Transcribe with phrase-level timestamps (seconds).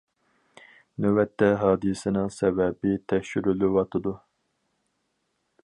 [1.05, 4.15] نۆۋەتتە ھادىسىنىڭ سەۋەبى تەكشۈرۈلۈۋاتىدۇ.